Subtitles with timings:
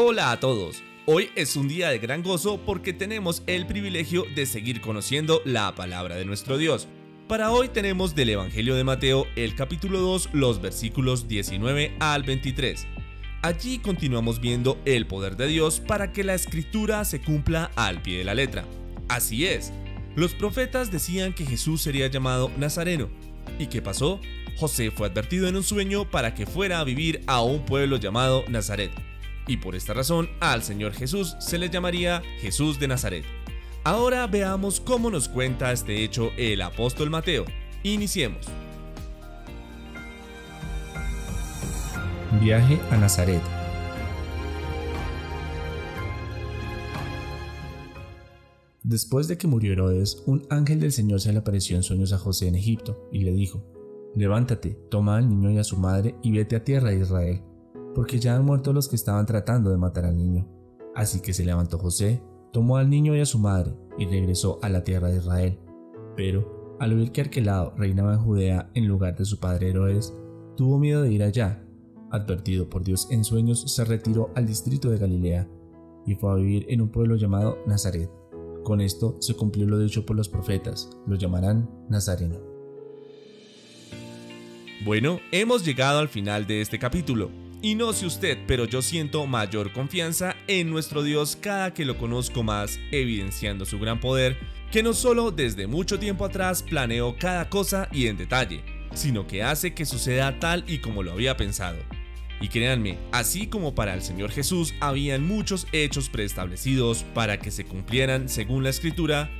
[0.00, 0.84] Hola a todos.
[1.06, 5.74] Hoy es un día de gran gozo porque tenemos el privilegio de seguir conociendo la
[5.74, 6.86] palabra de nuestro Dios.
[7.26, 12.86] Para hoy tenemos del Evangelio de Mateo el capítulo 2 los versículos 19 al 23.
[13.42, 18.18] Allí continuamos viendo el poder de Dios para que la escritura se cumpla al pie
[18.18, 18.64] de la letra.
[19.08, 19.72] Así es,
[20.14, 23.08] los profetas decían que Jesús sería llamado Nazareno.
[23.58, 24.20] ¿Y qué pasó?
[24.58, 28.44] José fue advertido en un sueño para que fuera a vivir a un pueblo llamado
[28.46, 28.92] Nazaret
[29.48, 33.24] y por esta razón al Señor Jesús se le llamaría Jesús de Nazaret.
[33.82, 37.46] Ahora veamos cómo nos cuenta este hecho el apóstol Mateo.
[37.82, 38.46] Iniciemos.
[42.40, 43.42] Viaje a Nazaret.
[48.82, 52.18] Después de que murió Herodes, un ángel del Señor se le apareció en sueños a
[52.18, 53.64] José en Egipto y le dijo,
[54.14, 57.42] Levántate, toma al niño y a su madre y vete a tierra de Israel
[57.98, 60.46] porque ya han muerto los que estaban tratando de matar al niño.
[60.94, 64.68] Así que se levantó José, tomó al niño y a su madre, y regresó a
[64.68, 65.58] la tierra de Israel.
[66.14, 70.14] Pero, al oír que Arquelao reinaba en Judea en lugar de su padre Herodes,
[70.56, 71.60] tuvo miedo de ir allá.
[72.12, 75.48] Advertido por Dios en sueños, se retiró al distrito de Galilea,
[76.06, 78.12] y fue a vivir en un pueblo llamado Nazaret.
[78.62, 82.36] Con esto se cumplió lo dicho por los profetas, lo llamarán Nazareno.
[84.84, 87.47] Bueno, hemos llegado al final de este capítulo.
[87.60, 91.98] Y no sé usted, pero yo siento mayor confianza en nuestro Dios cada que lo
[91.98, 94.38] conozco más, evidenciando su gran poder,
[94.70, 98.62] que no solo desde mucho tiempo atrás planeó cada cosa y en detalle,
[98.94, 101.78] sino que hace que suceda tal y como lo había pensado.
[102.40, 107.64] Y créanme, así como para el Señor Jesús habían muchos hechos preestablecidos para que se
[107.64, 109.30] cumplieran según la escritura,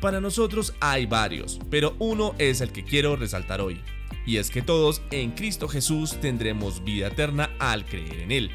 [0.00, 3.80] para nosotros hay varios, pero uno es el que quiero resaltar hoy
[4.28, 8.50] y es que todos en Cristo Jesús tendremos vida eterna al creer en Él.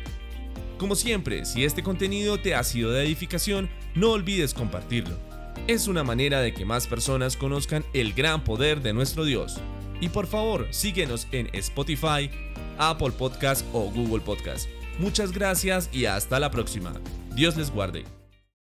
[0.78, 5.18] Como siempre, si este contenido te ha sido de edificación, no olvides compartirlo.
[5.66, 9.58] Es una manera de que más personas conozcan el gran poder de nuestro Dios.
[10.00, 12.30] Y por favor, síguenos en Spotify,
[12.78, 14.70] Apple Podcast o Google Podcast.
[15.00, 16.94] Muchas gracias y hasta la próxima.
[17.34, 18.23] Dios les guarde.